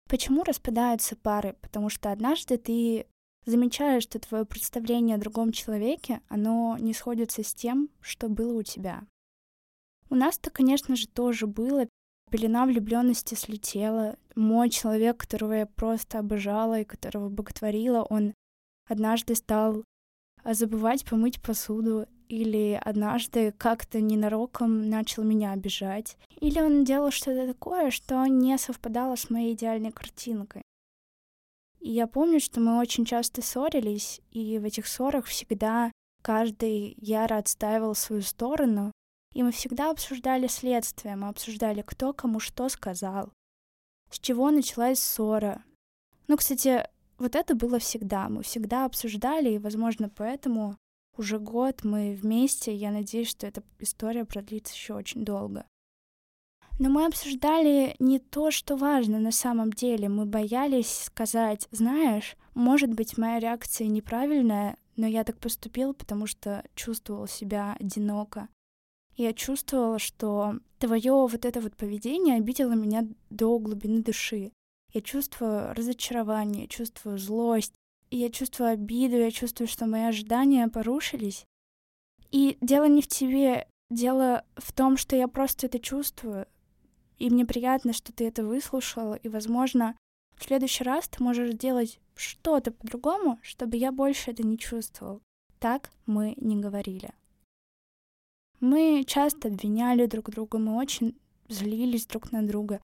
почему 0.09 0.43
распадаются 0.43 1.15
пары? 1.15 1.55
Потому 1.61 1.89
что 1.89 2.11
однажды 2.11 2.57
ты 2.57 3.05
замечаешь, 3.45 4.03
что 4.03 4.19
твое 4.19 4.43
представление 4.43 5.15
о 5.15 5.19
другом 5.19 5.51
человеке, 5.51 6.21
оно 6.27 6.77
не 6.79 6.93
сходится 6.93 7.43
с 7.43 7.53
тем, 7.53 7.89
что 8.01 8.27
было 8.27 8.59
у 8.59 8.63
тебя. 8.63 9.03
У 10.09 10.15
нас-то, 10.15 10.49
конечно 10.49 10.95
же, 10.95 11.07
тоже 11.07 11.47
было. 11.47 11.87
Пелена 12.31 12.65
влюбленности 12.65 13.35
слетела. 13.35 14.17
Мой 14.35 14.69
человек, 14.69 15.17
которого 15.17 15.53
я 15.53 15.65
просто 15.65 16.19
обожала 16.19 16.81
и 16.81 16.85
которого 16.85 17.29
боготворила, 17.29 18.03
он 18.03 18.33
однажды 18.87 19.35
стал 19.35 19.83
а, 20.43 20.53
забывать 20.53 21.05
помыть 21.05 21.41
посуду, 21.41 22.07
или 22.29 22.79
однажды 22.81 23.51
как-то 23.51 23.99
ненароком 23.99 24.87
начал 24.87 25.23
меня 25.23 25.51
обижать, 25.51 26.15
или 26.39 26.61
он 26.61 26.85
делал 26.85 27.11
что-то 27.11 27.47
такое, 27.47 27.89
что 27.89 28.25
не 28.27 28.57
совпадало 28.57 29.15
с 29.15 29.29
моей 29.29 29.55
идеальной 29.55 29.91
картинкой. 29.91 30.61
И 31.79 31.89
я 31.89 32.07
помню, 32.07 32.39
что 32.39 32.59
мы 32.59 32.79
очень 32.79 33.05
часто 33.05 33.41
ссорились, 33.41 34.21
и 34.31 34.59
в 34.59 34.65
этих 34.65 34.85
ссорах 34.85 35.25
всегда 35.25 35.91
каждый 36.21 36.95
яро 36.97 37.37
отстаивал 37.37 37.95
свою 37.95 38.21
сторону, 38.21 38.91
и 39.33 39.43
мы 39.43 39.51
всегда 39.51 39.91
обсуждали 39.91 40.47
следствие, 40.47 41.15
мы 41.15 41.27
обсуждали, 41.29 41.81
кто 41.81 42.13
кому 42.13 42.39
что 42.39 42.69
сказал, 42.69 43.31
с 44.09 44.19
чего 44.19 44.51
началась 44.51 44.99
ссора. 44.99 45.63
Ну, 46.27 46.37
кстати, 46.37 46.87
вот 47.17 47.35
это 47.35 47.55
было 47.55 47.79
всегда, 47.79 48.29
мы 48.29 48.43
всегда 48.43 48.85
обсуждали, 48.85 49.51
и, 49.51 49.59
возможно, 49.59 50.09
поэтому 50.09 50.77
уже 51.17 51.37
год 51.37 51.83
мы 51.83 52.17
вместе, 52.19 52.73
я 52.73 52.91
надеюсь, 52.91 53.29
что 53.29 53.45
эта 53.45 53.61
история 53.79 54.25
продлится 54.25 54.73
еще 54.73 54.93
очень 54.93 55.25
долго. 55.25 55.65
Но 56.79 56.89
мы 56.89 57.05
обсуждали 57.05 57.95
не 57.99 58.19
то, 58.19 58.51
что 58.51 58.77
важно 58.77 59.19
на 59.19 59.31
самом 59.33 59.73
деле. 59.73 60.07
Мы 60.07 60.25
боялись 60.25 61.03
сказать, 61.03 61.67
знаешь, 61.71 62.37
может 62.53 62.93
быть, 62.93 63.17
моя 63.17 63.39
реакция 63.39 63.87
неправильная, 63.87 64.77
но 64.95 65.05
я 65.05 65.25
так 65.25 65.37
поступил, 65.39 65.93
потому 65.93 66.25
что 66.25 66.63
чувствовал 66.75 67.27
себя 67.27 67.75
одиноко. 67.77 68.47
Я 69.19 69.33
чувствовала, 69.33 69.99
что 69.99 70.59
твое 70.77 71.11
вот 71.11 71.43
это 71.43 71.59
вот 71.59 71.75
поведение 71.75 72.37
обидело 72.37 72.71
меня 72.71 73.05
до 73.29 73.59
глубины 73.59 74.01
души. 74.01 74.53
Я 74.93 75.01
чувствую 75.01 75.73
разочарование, 75.73 76.69
чувствую 76.69 77.17
злость, 77.17 77.73
и 78.11 78.17
я 78.17 78.29
чувствую 78.29 78.69
обиду, 78.69 79.17
я 79.17 79.29
чувствую, 79.29 79.67
что 79.67 79.87
мои 79.87 80.03
ожидания 80.03 80.65
порушились. 80.69 81.45
И 82.31 82.57
дело 82.61 82.85
не 82.87 83.01
в 83.01 83.07
тебе, 83.07 83.67
дело 83.89 84.45
в 84.55 84.71
том, 84.71 84.95
что 84.95 85.17
я 85.17 85.27
просто 85.27 85.65
это 85.65 85.79
чувствую. 85.79 86.47
И 87.17 87.29
мне 87.29 87.45
приятно, 87.45 87.91
что 87.91 88.13
ты 88.13 88.25
это 88.25 88.45
выслушал, 88.45 89.15
и, 89.15 89.27
возможно, 89.27 89.97
в 90.37 90.45
следующий 90.45 90.85
раз 90.85 91.09
ты 91.09 91.21
можешь 91.21 91.55
сделать 91.55 91.99
что-то 92.15 92.71
по-другому, 92.71 93.37
чтобы 93.41 93.75
я 93.75 93.91
больше 93.91 94.31
это 94.31 94.43
не 94.43 94.57
чувствовал. 94.57 95.21
Так 95.59 95.91
мы 96.05 96.35
не 96.37 96.55
говорили. 96.55 97.11
Мы 98.59 99.05
часто 99.07 99.47
обвиняли 99.47 100.05
друг 100.05 100.29
друга, 100.29 100.57
мы 100.57 100.75
очень 100.75 101.17
злились 101.47 102.05
друг 102.05 102.31
на 102.31 102.45
друга. 102.45 102.81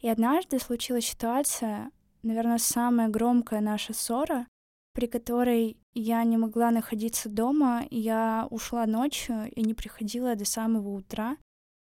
И 0.00 0.08
однажды 0.08 0.58
случилась 0.58 1.06
ситуация, 1.06 1.92
наверное, 2.22 2.58
самая 2.58 3.08
громкая 3.08 3.60
наша 3.60 3.94
ссора, 3.94 4.48
при 4.92 5.06
которой 5.06 5.76
я 5.94 6.24
не 6.24 6.36
могла 6.36 6.70
находиться 6.70 7.28
дома, 7.28 7.86
я 7.90 8.48
ушла 8.50 8.86
ночью 8.86 9.50
и 9.54 9.62
не 9.62 9.74
приходила 9.74 10.34
до 10.34 10.44
самого 10.44 10.88
утра. 10.88 11.36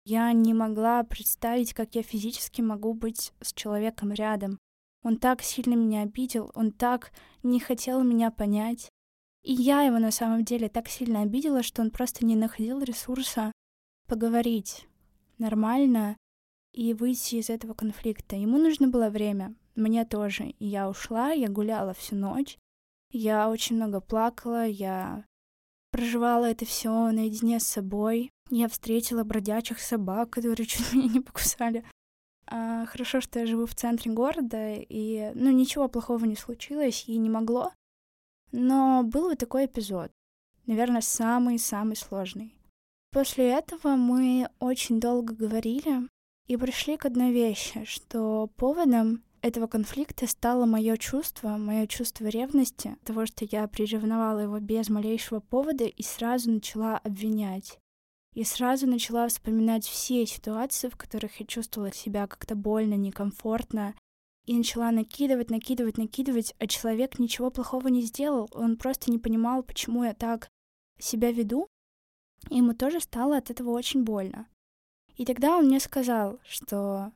Я 0.05 0.31
не 0.33 0.53
могла 0.53 1.03
представить, 1.03 1.73
как 1.73 1.95
я 1.95 2.03
физически 2.03 2.61
могу 2.61 2.93
быть 2.93 3.31
с 3.41 3.53
человеком 3.53 4.11
рядом. 4.11 4.59
Он 5.03 5.17
так 5.17 5.41
сильно 5.41 5.75
меня 5.75 6.01
обидел, 6.01 6.51
он 6.55 6.71
так 6.71 7.11
не 7.43 7.59
хотел 7.59 8.03
меня 8.03 8.31
понять. 8.31 8.88
И 9.49 9.53
я 9.53 9.81
его 9.81 9.97
на 9.97 10.11
самом 10.11 10.45
деле 10.45 10.69
так 10.69 10.87
сильно 10.87 11.23
обидела, 11.23 11.63
что 11.63 11.81
он 11.81 11.89
просто 11.89 12.23
не 12.23 12.35
находил 12.35 12.83
ресурса 12.83 13.51
поговорить 14.07 14.85
нормально 15.39 16.15
и 16.71 16.93
выйти 16.93 17.37
из 17.37 17.49
этого 17.49 17.73
конфликта. 17.73 18.35
Ему 18.35 18.59
нужно 18.59 18.89
было 18.89 19.09
время, 19.09 19.55
мне 19.73 20.05
тоже. 20.05 20.49
И 20.59 20.67
я 20.67 20.87
ушла, 20.87 21.31
я 21.31 21.49
гуляла 21.49 21.95
всю 21.95 22.15
ночь. 22.15 22.59
Я 23.11 23.49
очень 23.49 23.77
много 23.77 24.01
плакала, 24.01 24.67
я 24.67 25.25
проживала 25.89 26.45
это 26.45 26.65
все 26.65 27.09
наедине 27.09 27.59
с 27.59 27.65
собой. 27.65 28.29
Я 28.51 28.67
встретила 28.67 29.23
бродячих 29.23 29.79
собак, 29.79 30.29
которые 30.29 30.67
чуть 30.67 30.93
меня 30.93 31.07
не 31.11 31.21
покусали. 31.21 31.83
А, 32.45 32.85
хорошо, 32.85 33.19
что 33.19 33.39
я 33.39 33.47
живу 33.47 33.65
в 33.65 33.73
центре 33.73 34.11
города, 34.11 34.75
и, 34.75 35.31
ну, 35.33 35.49
ничего 35.49 35.87
плохого 35.87 36.25
не 36.25 36.35
случилось, 36.35 37.05
и 37.07 37.17
не 37.17 37.31
могло. 37.31 37.71
Но 38.51 39.03
был 39.03 39.29
вот 39.29 39.37
такой 39.37 39.65
эпизод. 39.65 40.11
Наверное, 40.65 41.01
самый-самый 41.01 41.95
сложный. 41.95 42.55
После 43.11 43.49
этого 43.49 43.95
мы 43.95 44.49
очень 44.59 44.99
долго 44.99 45.33
говорили 45.33 46.07
и 46.47 46.57
пришли 46.57 46.97
к 46.97 47.05
одной 47.05 47.31
вещи, 47.31 47.83
что 47.85 48.47
поводом 48.55 49.23
этого 49.41 49.67
конфликта 49.67 50.27
стало 50.27 50.65
мое 50.65 50.97
чувство, 50.97 51.57
мое 51.57 51.87
чувство 51.87 52.25
ревности, 52.25 52.97
того, 53.05 53.25
что 53.25 53.45
я 53.45 53.67
приревновала 53.67 54.39
его 54.39 54.59
без 54.59 54.89
малейшего 54.89 55.39
повода 55.39 55.85
и 55.85 56.03
сразу 56.03 56.51
начала 56.51 56.97
обвинять. 56.97 57.79
И 58.35 58.43
сразу 58.43 58.85
начала 58.85 59.27
вспоминать 59.27 59.85
все 59.85 60.25
ситуации, 60.25 60.89
в 60.89 60.97
которых 60.97 61.39
я 61.39 61.45
чувствовала 61.45 61.91
себя 61.91 62.27
как-то 62.27 62.55
больно, 62.55 62.93
некомфортно, 62.93 63.95
и 64.49 64.57
начала 64.57 64.89
накидывать, 64.89 65.51
накидывать, 65.51 65.99
накидывать, 65.99 66.55
а 66.57 66.65
человек 66.65 67.19
ничего 67.19 67.51
плохого 67.51 67.87
не 67.87 68.01
сделал, 68.01 68.49
он 68.51 68.77
просто 68.77 69.11
не 69.11 69.19
понимал, 69.19 69.61
почему 69.61 70.03
я 70.03 70.15
так 70.15 70.49
себя 70.97 71.31
веду, 71.31 71.67
и 72.49 72.57
ему 72.57 72.73
тоже 72.73 72.99
стало 72.99 73.37
от 73.37 73.51
этого 73.51 73.69
очень 73.69 74.03
больно. 74.03 74.47
И 75.17 75.25
тогда 75.25 75.55
он 75.55 75.67
мне 75.67 75.79
сказал, 75.79 76.39
что 76.43 77.11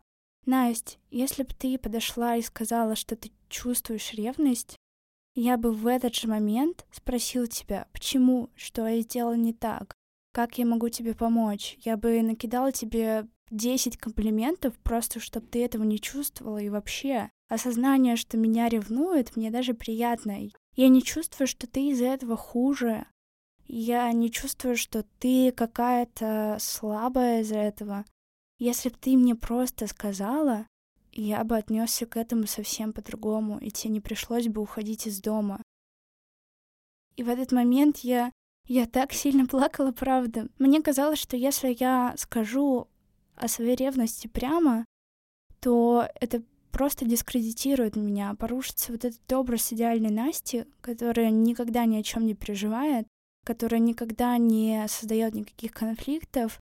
Настя, 0.45 0.97
если 1.09 1.41
бы 1.41 1.49
ты 1.55 1.79
подошла 1.79 2.35
и 2.35 2.43
сказала, 2.43 2.95
что 2.95 3.15
ты 3.15 3.31
чувствуешь 3.49 4.13
ревность, 4.13 4.77
я 5.33 5.57
бы 5.57 5.71
в 5.71 5.87
этот 5.87 6.13
же 6.13 6.27
момент 6.27 6.85
спросил 6.91 7.47
тебя, 7.47 7.87
почему, 7.93 8.51
что 8.55 8.85
я 8.85 9.01
сделал 9.01 9.33
не 9.33 9.53
так, 9.53 9.95
как 10.33 10.57
я 10.57 10.65
могу 10.65 10.89
тебе 10.89 11.13
помочь. 11.13 11.77
Я 11.79 11.95
бы 11.95 12.21
накидала 12.21 12.71
тебе 12.71 13.27
10 13.51 13.97
комплиментов, 13.97 14.73
просто 14.79 15.19
чтобы 15.19 15.47
ты 15.47 15.63
этого 15.63 15.83
не 15.83 15.99
чувствовала. 15.99 16.57
И 16.57 16.69
вообще, 16.69 17.29
осознание, 17.47 18.15
что 18.15 18.35
меня 18.37 18.67
ревнует, 18.67 19.35
мне 19.35 19.51
даже 19.51 19.73
приятно. 19.73 20.49
Я 20.75 20.87
не 20.89 21.03
чувствую, 21.03 21.47
что 21.47 21.67
ты 21.67 21.89
из-за 21.89 22.05
этого 22.07 22.35
хуже. 22.35 23.05
Я 23.65 24.11
не 24.11 24.31
чувствую, 24.31 24.75
что 24.75 25.05
ты 25.19 25.51
какая-то 25.51 26.57
слабая 26.59 27.41
из-за 27.41 27.57
этого. 27.57 28.03
Если 28.57 28.89
бы 28.89 28.95
ты 28.99 29.15
мне 29.15 29.35
просто 29.35 29.85
сказала, 29.87 30.67
я 31.11 31.43
бы 31.43 31.55
отнесся 31.55 32.07
к 32.07 32.17
этому 32.17 32.47
совсем 32.47 32.91
по-другому, 32.91 33.59
и 33.59 33.69
тебе 33.69 33.93
не 33.93 34.01
пришлось 34.01 34.47
бы 34.47 34.61
уходить 34.61 35.05
из 35.05 35.21
дома. 35.21 35.61
И 37.15 37.23
в 37.23 37.29
этот 37.29 37.51
момент 37.51 37.99
я, 37.99 38.31
я 38.67 38.85
так 38.85 39.13
сильно 39.13 39.45
плакала, 39.47 39.91
правда. 39.91 40.47
Мне 40.59 40.81
казалось, 40.81 41.19
что 41.19 41.37
если 41.37 41.75
я 41.79 42.13
скажу 42.17 42.87
о 43.35 43.47
своей 43.47 43.75
ревности 43.75 44.27
прямо, 44.27 44.85
то 45.59 46.07
это 46.19 46.43
просто 46.71 47.05
дискредитирует 47.05 47.95
меня, 47.95 48.33
порушится 48.35 48.91
вот 48.91 49.05
этот 49.05 49.31
образ 49.31 49.71
идеальной 49.71 50.09
Насти, 50.09 50.65
которая 50.81 51.29
никогда 51.29 51.85
ни 51.85 51.97
о 51.97 52.03
чем 52.03 52.25
не 52.25 52.33
переживает, 52.33 53.07
которая 53.45 53.79
никогда 53.79 54.37
не 54.37 54.85
создает 54.87 55.35
никаких 55.35 55.71
конфликтов. 55.71 56.59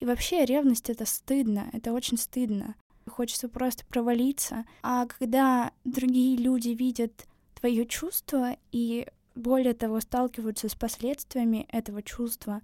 И 0.00 0.04
вообще 0.04 0.44
ревность 0.44 0.90
это 0.90 1.06
стыдно, 1.06 1.70
это 1.72 1.92
очень 1.92 2.18
стыдно. 2.18 2.74
Хочется 3.06 3.48
просто 3.48 3.84
провалиться. 3.86 4.64
А 4.82 5.06
когда 5.06 5.72
другие 5.84 6.36
люди 6.36 6.70
видят 6.70 7.26
твое 7.54 7.86
чувство 7.86 8.56
и 8.72 9.06
более 9.34 9.74
того 9.74 10.00
сталкиваются 10.00 10.68
с 10.68 10.74
последствиями 10.74 11.66
этого 11.70 12.02
чувства, 12.02 12.62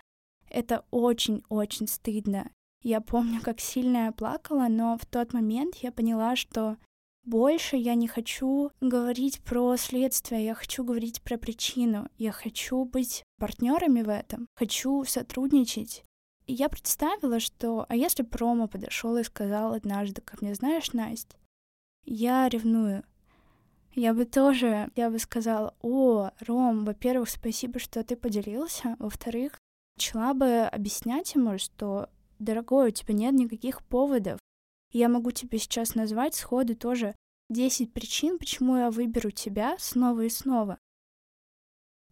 это 0.49 0.85
очень-очень 0.91 1.87
стыдно. 1.87 2.51
Я 2.83 3.01
помню, 3.01 3.41
как 3.43 3.61
сильно 3.61 4.07
я 4.07 4.13
плакала, 4.13 4.67
но 4.69 4.97
в 4.97 5.05
тот 5.07 5.33
момент 5.33 5.77
я 5.77 5.93
поняла, 5.93 6.35
что 6.35 6.77
больше 7.25 7.77
я 7.77 7.95
не 7.95 8.09
хочу 8.09 8.71
говорить 8.81 9.43
про 9.45 9.77
следствие, 9.77 10.47
я 10.47 10.55
хочу 10.55 10.83
говорить 10.83 11.21
про 11.23 11.37
причину. 11.37 12.09
Я 12.17 12.33
хочу 12.33 12.85
быть 12.85 13.25
партнерами 13.39 14.03
в 14.03 14.09
этом, 14.09 14.47
хочу 14.55 15.05
сотрудничать. 15.05 16.05
И 16.47 16.55
я 16.55 16.69
представила, 16.69 17.39
что 17.39 17.85
а 17.89 17.95
если 17.95 18.23
Промо 18.23 18.67
подошел 18.67 19.17
и 19.19 19.23
сказал 19.23 19.75
однажды 19.75 20.23
ко 20.23 20.37
мне, 20.41 20.55
знаешь, 20.55 20.93
Настя, 20.93 21.37
я 22.05 22.49
ревную. 22.49 23.05
Я 23.95 24.15
бы 24.15 24.25
тоже, 24.25 24.91
я 24.95 25.11
бы 25.11 25.19
сказала, 25.19 25.75
о, 25.83 26.31
Ром, 26.47 26.85
во-первых, 26.85 27.29
спасибо, 27.29 27.79
что 27.79 28.05
ты 28.05 28.17
поделился. 28.17 28.97
Во-вторых, 28.99 29.59
начала 29.97 30.33
бы 30.33 30.63
объяснять 30.63 31.35
ему, 31.35 31.59
что 31.59 32.09
дорогой, 32.39 32.89
у 32.89 32.93
тебя 32.93 33.15
нет 33.15 33.35
никаких 33.35 33.85
поводов. 33.85 34.39
Я 34.93 35.09
могу 35.09 35.33
тебе 35.33 35.59
сейчас 35.59 35.95
назвать 35.95 36.35
сходу 36.35 36.77
тоже 36.77 37.15
10 37.49 37.93
причин, 37.93 38.39
почему 38.39 38.77
я 38.77 38.91
выберу 38.91 39.31
тебя 39.31 39.77
снова 39.79 40.23
и 40.23 40.29
снова. 40.29 40.79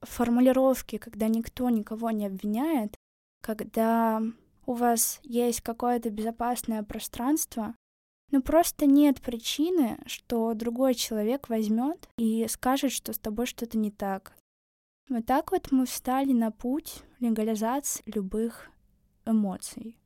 Формулировки, 0.00 0.98
когда 0.98 1.28
никто 1.28 1.70
никого 1.70 2.10
не 2.10 2.26
обвиняет, 2.26 2.96
когда 3.40 4.20
у 4.66 4.74
вас 4.74 5.20
есть 5.22 5.60
какое-то 5.60 6.10
безопасное 6.10 6.82
пространство, 6.82 7.74
но 8.30 8.42
просто 8.42 8.86
нет 8.86 9.20
причины, 9.20 9.98
что 10.06 10.54
другой 10.54 10.94
человек 10.94 11.48
возьмет 11.48 12.08
и 12.18 12.46
скажет, 12.48 12.92
что 12.92 13.12
с 13.12 13.18
тобой 13.18 13.46
что-то 13.46 13.78
не 13.78 13.90
так. 13.90 14.32
Вот 15.08 15.24
так 15.24 15.52
вот 15.52 15.72
мы 15.72 15.86
встали 15.86 16.32
на 16.32 16.50
путь 16.50 17.02
легализации 17.20 18.02
любых 18.06 18.70
эмоций. 19.24 19.96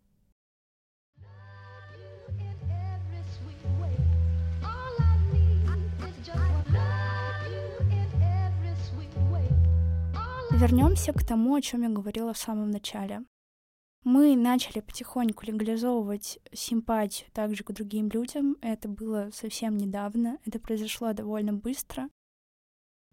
Вернемся 10.52 11.12
к 11.12 11.26
тому, 11.26 11.56
о 11.56 11.60
чем 11.60 11.82
я 11.82 11.88
говорила 11.88 12.32
в 12.32 12.38
самом 12.38 12.70
начале. 12.70 13.24
Мы 14.04 14.34
начали 14.34 14.80
потихоньку 14.80 15.46
легализовывать 15.46 16.40
симпатию 16.52 17.30
также 17.32 17.62
к 17.62 17.70
другим 17.70 18.08
людям. 18.08 18.56
Это 18.60 18.88
было 18.88 19.30
совсем 19.32 19.76
недавно, 19.76 20.38
это 20.44 20.58
произошло 20.58 21.12
довольно 21.12 21.52
быстро. 21.52 22.08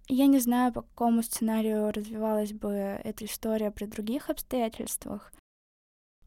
Я 0.07 0.25
не 0.25 0.39
знаю, 0.39 0.73
по 0.73 0.81
какому 0.81 1.21
сценарию 1.21 1.91
развивалась 1.91 2.53
бы 2.53 2.71
эта 2.71 3.25
история 3.25 3.69
при 3.69 3.85
других 3.85 4.31
обстоятельствах. 4.31 5.31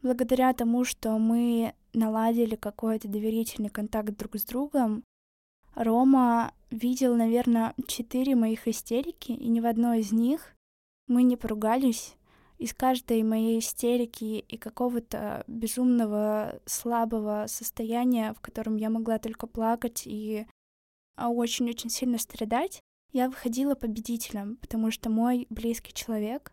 Благодаря 0.03 0.53
тому, 0.53 0.85
что 0.85 1.19
мы 1.19 1.75
наладили 1.93 2.55
какой-то 2.55 3.09
доверительный 3.09 3.71
контакт 3.71 4.17
друг 4.17 4.37
с 4.37 4.45
другом, 4.45 5.03
Рома 5.75 6.55
видел, 6.71 7.17
наверное, 7.17 7.75
четыре 7.89 8.37
моих 8.37 8.69
истерики, 8.69 9.33
и 9.33 9.49
ни 9.49 9.59
в 9.59 9.67
одной 9.67 10.01
из 10.01 10.13
них 10.13 10.55
мы 11.09 11.25
не 11.25 11.37
поругались. 11.37 12.15
Из 12.63 12.73
каждой 12.73 13.25
моей 13.25 13.59
истерики 13.59 14.39
и 14.39 14.57
какого-то 14.57 15.43
безумного 15.49 16.61
слабого 16.65 17.47
состояния, 17.49 18.35
в 18.35 18.41
котором 18.41 18.77
я 18.77 18.89
могла 18.89 19.19
только 19.19 19.49
плакать 19.49 20.05
и 20.07 20.47
а, 21.17 21.31
очень-очень 21.31 21.91
сильно 21.91 22.19
страдать, 22.19 22.81
я 23.11 23.29
выходила 23.29 23.75
победителем, 23.75 24.59
потому 24.59 24.93
что 24.93 25.11
мой 25.11 25.49
близкий 25.51 25.93
человек, 25.93 26.53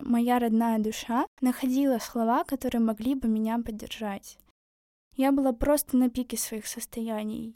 моя 0.00 0.40
родная 0.40 0.80
душа, 0.80 1.28
находила 1.40 1.98
слова, 2.00 2.42
которые 2.42 2.80
могли 2.80 3.14
бы 3.14 3.28
меня 3.28 3.56
поддержать. 3.60 4.38
Я 5.14 5.30
была 5.30 5.52
просто 5.52 5.96
на 5.96 6.10
пике 6.10 6.36
своих 6.36 6.66
состояний. 6.66 7.54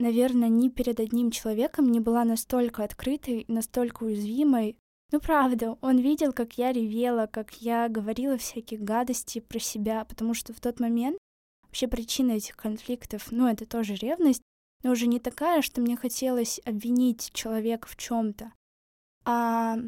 Наверное, 0.00 0.48
ни 0.48 0.70
перед 0.70 1.00
одним 1.00 1.30
человеком 1.30 1.92
не 1.92 2.00
была 2.00 2.24
настолько 2.24 2.82
открытой, 2.82 3.44
настолько 3.46 4.04
уязвимой, 4.04 4.78
ну 5.12 5.20
правда, 5.20 5.78
он 5.80 5.98
видел, 5.98 6.32
как 6.32 6.58
я 6.58 6.72
ревела, 6.72 7.26
как 7.26 7.54
я 7.62 7.88
говорила 7.88 8.36
всякие 8.36 8.80
гадости 8.80 9.38
про 9.38 9.58
себя, 9.58 10.04
потому 10.04 10.34
что 10.34 10.52
в 10.52 10.60
тот 10.60 10.80
момент 10.80 11.18
вообще 11.62 11.86
причина 11.86 12.32
этих 12.32 12.56
конфликтов, 12.56 13.30
ну 13.30 13.46
это 13.46 13.66
тоже 13.66 13.94
ревность, 13.94 14.42
но 14.82 14.90
уже 14.90 15.06
не 15.06 15.20
такая, 15.20 15.62
что 15.62 15.80
мне 15.80 15.96
хотелось 15.96 16.60
обвинить 16.64 17.30
человека 17.32 17.86
в 17.86 17.96
чем-то, 17.96 18.52
а 19.24 19.78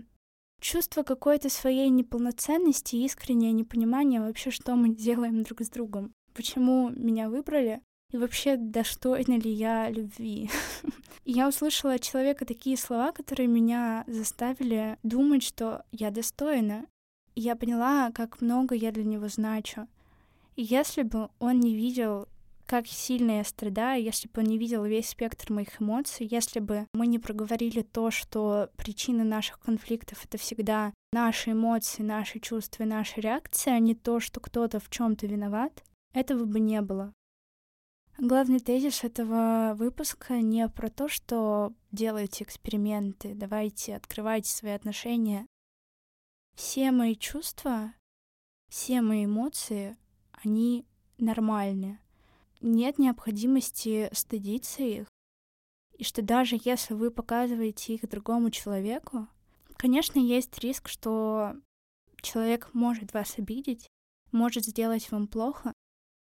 чувство 0.61 1.03
какой-то 1.03 1.49
своей 1.51 1.89
неполноценности, 1.89 2.97
искреннее 2.97 3.53
непонимание 3.53 4.21
вообще, 4.21 4.51
что 4.51 4.77
мы 4.77 4.89
делаем 4.95 5.43
друг 5.43 5.63
с 5.63 5.71
другом, 5.71 6.13
почему 6.33 6.91
меня 6.91 7.29
выбрали, 7.29 7.81
и 8.13 8.17
вообще, 8.17 8.57
достойна 8.57 9.39
ли 9.39 9.51
я 9.51 9.91
любви? 9.91 10.51
Я 11.25 11.47
услышала 11.47 11.95
от 11.95 12.01
человека 12.01 12.47
такие 12.47 12.79
слова, 12.79 13.13
которые 13.13 13.49
меня 13.49 14.05
заставили 14.07 14.97
думать, 15.03 15.43
что 15.43 15.85
я 15.93 16.11
достойна. 16.11 16.87
И 17.35 17.43
я 17.43 17.55
поняла, 17.55 18.11
как 18.13 18.41
много 18.41 18.75
я 18.75 18.93
для 18.93 19.05
него 19.05 19.29
значу. 19.29 19.87
И 20.57 20.63
если 20.63 21.03
бы 21.03 21.29
он 21.39 21.61
не 21.61 21.75
видел, 21.75 22.29
как 22.65 22.87
сильно 22.87 23.39
я 23.39 23.45
страдаю, 23.45 24.03
если 24.03 24.27
бы 24.29 24.41
он 24.41 24.47
не 24.47 24.57
видел 24.57 24.85
весь 24.85 25.11
спектр 25.11 25.53
моих 25.53 25.83
эмоций, 25.83 26.27
если 26.31 26.61
бы 26.61 26.87
мы 26.95 27.07
не 27.07 27.19
проговорили 27.19 27.83
то, 27.83 28.11
что 28.11 28.71
причины 28.79 29.23
наших 29.23 29.61
конфликтов— 29.61 30.25
это 30.25 30.39
всегда 30.39 30.95
наши 31.13 31.53
эмоции, 31.53 32.03
наши 32.03 32.41
чувства, 32.41 32.85
наши 32.85 33.21
реакции, 33.21 33.71
а 33.71 33.79
не 33.79 33.95
то, 33.95 34.19
что 34.19 34.41
кто-то 34.41 34.81
в 34.81 34.89
чем 34.89 35.15
то 35.15 35.27
виноват, 35.27 35.85
этого 36.15 36.47
бы 36.47 36.59
не 36.59 36.81
было. 36.81 37.13
Главный 38.21 38.59
тезис 38.59 39.05
этого 39.05 39.75
выпуска 39.77 40.41
не 40.41 40.69
про 40.69 40.91
то, 40.91 41.07
что 41.07 41.73
делайте 41.93 42.43
эксперименты, 42.43 43.33
давайте, 43.33 43.95
открывайте 43.95 44.51
свои 44.51 44.73
отношения. 44.73 45.47
Все 46.57 46.91
мои 46.91 47.15
чувства, 47.15 47.95
все 48.69 49.03
мои 49.03 49.27
эмоции, 49.27 49.97
они 50.33 50.85
нормальны. 51.19 52.01
Нет 52.61 52.99
необходимости 52.99 54.09
стыдиться 54.13 54.83
их. 54.83 55.07
И 55.97 56.03
что 56.03 56.21
даже 56.21 56.59
если 56.65 56.95
вы 56.95 57.13
показываете 57.13 57.95
их 57.95 58.09
другому 58.09 58.51
человеку, 58.51 59.29
конечно, 59.77 60.19
есть 60.19 60.59
риск, 60.59 60.89
что 60.89 61.55
человек 62.21 62.71
может 62.73 63.15
вас 63.15 63.39
обидеть, 63.39 63.87
может 64.33 64.65
сделать 64.65 65.09
вам 65.13 65.29
плохо, 65.29 65.73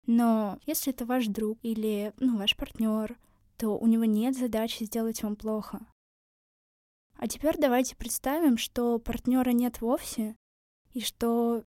но 0.08 0.60
если 0.66 0.94
это 0.94 1.06
ваш 1.06 1.28
друг 1.28 1.58
или 1.62 2.14
ну, 2.20 2.38
ваш 2.38 2.56
партнер, 2.56 3.18
то 3.58 3.78
у 3.78 3.88
него 3.88 4.06
нет 4.06 4.38
задачи 4.38 4.84
сделать 4.84 5.24
вам 5.24 5.36
плохо. 5.36 5.86
А 7.18 7.28
теперь 7.28 7.58
давайте 7.58 7.96
представим, 7.96 8.58
что 8.58 9.00
партнера 9.00 9.52
нет 9.52 9.82
вовсе, 9.82 10.36
и 10.94 11.02
что 11.02 11.64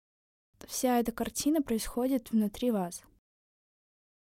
вся 0.65 0.99
эта 0.99 1.11
картина 1.11 1.61
происходит 1.61 2.31
внутри 2.31 2.71
вас. 2.71 3.03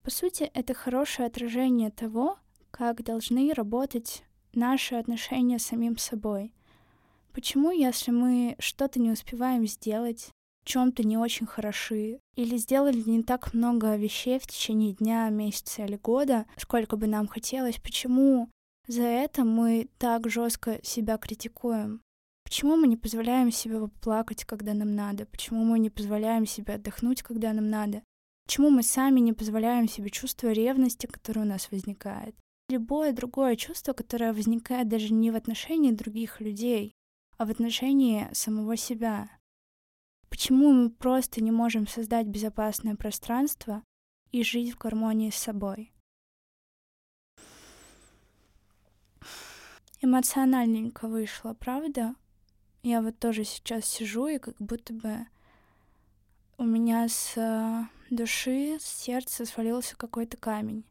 По 0.04 0.12
сути, 0.12 0.44
это 0.54 0.74
хорошее 0.74 1.28
отражение 1.28 1.90
того, 1.90 2.38
как 2.70 3.04
должны 3.04 3.54
работать 3.54 4.24
наши 4.54 4.96
отношения 4.96 5.58
с 5.58 5.66
самим 5.66 5.98
собой. 5.98 6.54
Почему, 7.34 7.72
если 7.72 8.12
мы 8.12 8.56
что-то 8.60 9.00
не 9.00 9.12
успеваем 9.12 9.66
сделать, 9.66 10.32
чем-то 10.66 11.04
не 11.04 11.18
очень 11.18 11.46
хороши, 11.46 12.20
или 12.36 12.58
сделали 12.58 13.02
не 13.06 13.24
так 13.24 13.54
много 13.54 13.96
вещей 13.96 14.40
в 14.40 14.48
течение 14.48 14.94
дня, 14.94 15.30
месяца 15.30 15.86
или 15.86 15.96
года, 15.96 16.46
сколько 16.58 16.98
бы 16.98 17.08
нам 17.08 17.28
хотелось, 17.28 17.78
почему 17.78 18.50
за 18.88 19.04
это 19.04 19.44
мы 19.44 19.88
так 19.98 20.30
жестко 20.30 20.80
себя 20.84 21.18
критикуем? 21.18 22.02
Почему 22.44 22.76
мы 22.76 22.88
не 22.88 22.98
позволяем 22.98 23.52
себе 23.52 23.88
плакать, 24.02 24.46
когда 24.46 24.74
нам 24.74 24.94
надо? 24.96 25.26
Почему 25.26 25.64
мы 25.64 25.80
не 25.80 25.90
позволяем 25.90 26.46
себе 26.46 26.76
отдохнуть, 26.76 27.24
когда 27.24 27.54
нам 27.54 27.70
надо? 27.70 28.04
Почему 28.46 28.70
мы 28.70 28.84
сами 28.84 29.20
не 29.20 29.34
позволяем 29.34 29.88
себе 29.88 30.12
чувство 30.12 30.52
ревности, 30.52 31.08
которое 31.08 31.42
у 31.42 31.46
нас 31.46 31.72
возникает? 31.72 32.36
Любое 32.70 33.12
другое 33.14 33.56
чувство, 33.56 33.94
которое 33.94 34.34
возникает 34.34 34.88
даже 34.88 35.12
не 35.12 35.32
в 35.32 35.36
отношении 35.36 35.92
других 35.92 36.40
людей, 36.40 36.94
а 37.38 37.46
в 37.46 37.50
отношении 37.50 38.28
самого 38.34 38.78
себя. 38.78 39.30
Почему 40.36 40.74
мы 40.74 40.90
просто 40.90 41.42
не 41.42 41.50
можем 41.50 41.88
создать 41.88 42.28
безопасное 42.28 42.98
пространство 42.98 43.82
и 44.34 44.44
жить 44.44 44.74
в 44.74 44.78
гармонии 44.78 45.30
с 45.30 45.36
собой? 45.36 45.94
Эмоциональненько 50.02 51.08
вышло, 51.08 51.54
правда? 51.54 52.16
Я 52.84 53.02
вот 53.02 53.18
тоже 53.18 53.46
сейчас 53.46 53.86
сижу 53.86 54.28
и 54.28 54.38
как 54.38 54.58
будто 54.60 54.94
бы 54.94 55.26
у 56.58 56.66
меня 56.66 57.08
с 57.08 57.38
э, 57.38 57.84
души, 58.10 58.78
с 58.78 58.84
сердца 58.84 59.46
свалился 59.46 59.96
какой-то 59.96 60.36
камень. 60.36 60.84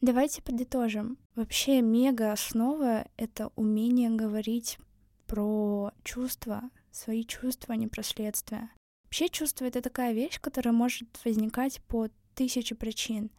Давайте 0.00 0.40
подытожим. 0.40 1.18
Вообще 1.34 1.82
мега 1.82 2.32
основа— 2.32 3.06
это 3.18 3.52
умение 3.56 4.08
говорить 4.08 4.78
про 5.26 5.91
чувства, 6.02 6.62
свои 6.90 7.24
чувства, 7.24 7.74
а 7.74 7.76
не 7.76 7.88
про 7.88 8.02
следствия. 8.02 8.70
Вообще 9.04 9.28
чувство— 9.28 9.64
это 9.66 9.82
такая 9.82 10.12
вещь, 10.12 10.40
которая 10.40 10.72
может 10.72 11.22
возникать 11.24 11.82
по 11.82 12.08
тысяче 12.34 12.74
причин. 12.74 13.30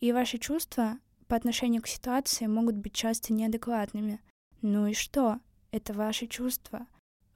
И 0.00 0.12
ваши 0.12 0.38
чувства 0.38 0.98
по 1.26 1.36
отношению 1.36 1.82
к 1.82 1.86
ситуации 1.86 2.46
могут 2.46 2.76
быть 2.76 2.94
часто 2.94 3.32
неадекватными. 3.32 4.20
Ну 4.62 4.86
и 4.86 4.94
что? 4.94 5.40
Это 5.70 5.92
ваши 5.92 6.26
чувства. 6.26 6.86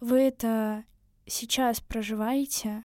Вы 0.01 0.21
это 0.21 0.85
сейчас 1.27 1.81
проживаете, 1.81 2.83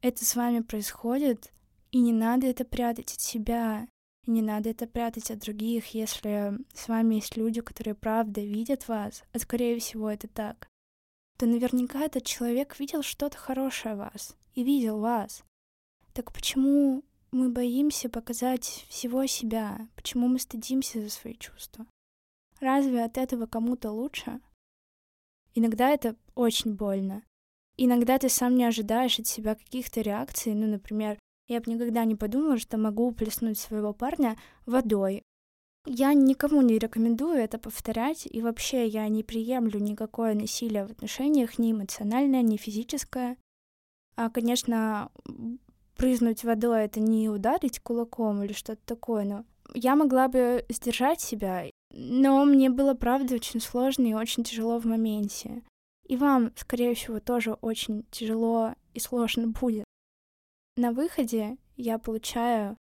это 0.00 0.24
с 0.24 0.36
вами 0.36 0.60
происходит, 0.60 1.52
и 1.90 1.98
не 1.98 2.12
надо 2.12 2.46
это 2.46 2.64
прятать 2.64 3.12
от 3.12 3.20
себя, 3.20 3.86
не 4.26 4.40
надо 4.40 4.70
это 4.70 4.86
прятать 4.86 5.30
от 5.30 5.40
других, 5.40 5.94
если 5.94 6.58
с 6.74 6.88
вами 6.88 7.16
есть 7.16 7.36
люди, 7.36 7.60
которые 7.60 7.94
правда 7.94 8.40
видят 8.40 8.88
вас, 8.88 9.24
а 9.32 9.38
скорее 9.38 9.78
всего 9.78 10.10
это 10.10 10.28
так, 10.28 10.68
то 11.42 11.48
наверняка 11.48 12.04
этот 12.04 12.24
человек 12.24 12.78
видел 12.78 13.02
что-то 13.02 13.36
хорошее 13.36 13.96
в 13.96 13.98
вас 13.98 14.36
и 14.54 14.62
видел 14.62 15.00
вас. 15.00 15.42
Так 16.12 16.32
почему 16.32 17.02
мы 17.32 17.50
боимся 17.50 18.08
показать 18.08 18.86
всего 18.88 19.26
себя? 19.26 19.88
Почему 19.96 20.28
мы 20.28 20.38
стыдимся 20.38 21.02
за 21.02 21.10
свои 21.10 21.34
чувства? 21.34 21.84
Разве 22.60 23.02
от 23.02 23.18
этого 23.18 23.46
кому-то 23.46 23.90
лучше? 23.90 24.40
Иногда 25.56 25.90
это 25.90 26.14
очень 26.36 26.74
больно. 26.76 27.24
Иногда 27.76 28.20
ты 28.20 28.28
сам 28.28 28.54
не 28.54 28.64
ожидаешь 28.64 29.18
от 29.18 29.26
себя 29.26 29.56
каких-то 29.56 30.00
реакций, 30.00 30.54
ну, 30.54 30.68
например, 30.68 31.18
я 31.48 31.60
бы 31.60 31.72
никогда 31.72 32.04
не 32.04 32.14
подумала, 32.14 32.56
что 32.56 32.78
могу 32.78 33.10
плеснуть 33.10 33.58
своего 33.58 33.92
парня 33.92 34.38
водой. 34.64 35.24
Я 35.84 36.14
никому 36.14 36.62
не 36.62 36.78
рекомендую 36.78 37.38
это 37.38 37.58
повторять, 37.58 38.28
и 38.30 38.40
вообще 38.40 38.86
я 38.86 39.08
не 39.08 39.24
приемлю 39.24 39.80
никакое 39.80 40.34
насилие 40.34 40.86
в 40.86 40.92
отношениях, 40.92 41.58
ни 41.58 41.72
эмоциональное, 41.72 42.42
ни 42.42 42.56
физическое. 42.56 43.36
А, 44.14 44.30
конечно, 44.30 45.10
прызнуть 45.96 46.44
водой— 46.44 46.82
это 46.84 47.00
не 47.00 47.28
ударить 47.28 47.80
кулаком 47.80 48.42
или 48.42 48.52
что-то 48.52 48.80
такое, 48.84 49.24
но 49.24 49.44
я 49.74 49.96
могла 49.96 50.28
бы 50.28 50.64
сдержать 50.68 51.20
себя, 51.20 51.64
но 51.90 52.44
мне 52.44 52.70
было, 52.70 52.94
правда, 52.94 53.34
очень 53.34 53.60
сложно 53.60 54.06
и 54.06 54.14
очень 54.14 54.44
тяжело 54.44 54.78
в 54.78 54.84
моменте. 54.84 55.62
И 56.06 56.16
вам, 56.16 56.52
скорее 56.56 56.94
всего, 56.94 57.20
тоже 57.20 57.54
очень 57.54 58.04
тяжело 58.10 58.74
и 58.94 59.00
сложно 59.00 59.48
будет. 59.48 59.84
На 60.76 60.92
выходе 60.92 61.56
я 61.76 61.98
получаю 61.98 62.76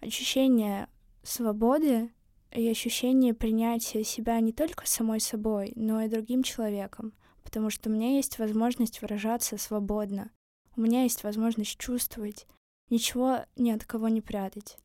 ощущение 0.00 0.88
свободы 1.22 2.10
и 2.54 2.68
ощущение 2.68 3.34
принятия 3.34 4.04
себя 4.04 4.38
не 4.40 4.52
только 4.52 4.86
самой 4.86 5.20
собой, 5.20 5.72
но 5.76 6.02
и 6.02 6.08
другим 6.08 6.42
человеком, 6.42 7.12
потому 7.42 7.70
что 7.70 7.88
у 7.88 7.92
меня 7.92 8.16
есть 8.16 8.38
возможность 8.38 9.00
выражаться 9.02 9.58
свободно, 9.58 10.30
у 10.76 10.80
меня 10.80 11.02
есть 11.02 11.22
возможность 11.24 11.78
чувствовать, 11.78 12.46
ничего 12.90 13.40
ни 13.56 13.70
от 13.70 13.84
кого 13.84 14.08
не 14.08 14.20
прятать. 14.20 14.78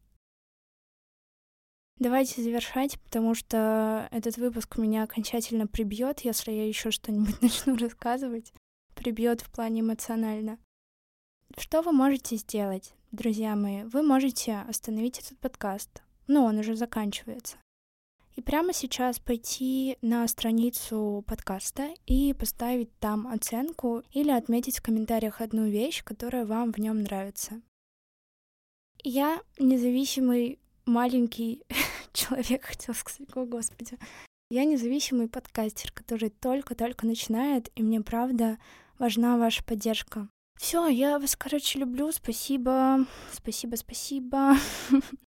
Давайте 2.00 2.44
завершать, 2.44 3.00
потому 3.02 3.34
что 3.34 4.08
этот 4.12 4.38
выпуск 4.38 4.78
меня 4.78 5.04
окончательно 5.04 5.66
прибьет, 5.66 6.20
если 6.20 6.52
я 6.52 6.68
еще 6.68 6.92
что-нибудь 6.92 7.42
начну 7.42 7.76
рассказывать. 7.76 8.54
Прибьет 8.94 9.42
в 9.42 9.52
плане 9.52 9.82
эмоционально. 9.82 10.60
Что 11.58 11.82
вы 11.82 11.92
можете 11.92 12.36
сделать, 12.36 12.94
друзья 13.12 13.56
мои? 13.56 13.84
Вы 13.84 14.04
можете 14.04 14.58
остановить 14.68 15.20
этот 15.20 15.40
подкаст, 15.40 16.04
но 16.28 16.46
он 16.46 16.60
уже 16.60 16.76
заканчивается. 16.76 17.58
И 18.36 18.42
прямо 18.42 18.72
сейчас 18.72 19.20
пойти 19.20 19.98
на 20.04 20.28
страницу 20.28 21.24
подкаста 21.26 21.90
и 22.06 22.34
поставить 22.34 22.96
там 23.00 23.28
оценку 23.28 24.04
или 24.12 24.30
отметить 24.30 24.78
в 24.78 24.84
комментариях 24.84 25.42
одну 25.42 25.68
вещь, 25.68 26.04
которая 26.04 26.46
вам 26.46 26.72
в 26.72 26.78
нем 26.78 27.02
нравится. 27.02 27.62
Я 29.04 29.42
независимый 29.58 30.60
маленький 30.86 31.64
человек, 32.14 32.66
хотел 32.66 32.94
сказать, 32.94 33.28
о 33.34 33.46
господи. 33.46 33.98
Я 34.52 34.66
независимый 34.66 35.28
подкастер, 35.28 35.92
который 35.92 36.30
только-только 36.30 37.08
начинает, 37.08 37.72
и 37.76 37.82
мне 37.82 38.02
правда 38.02 38.60
важна 39.00 39.38
ваша 39.38 39.64
поддержка. 39.64 40.30
Все, 40.60 40.88
я 40.88 41.20
вас, 41.20 41.36
короче, 41.36 41.80
люблю. 41.80 42.12
Спасибо. 42.12 43.06
Спасибо, 43.32 43.76
спасибо. 43.76 44.56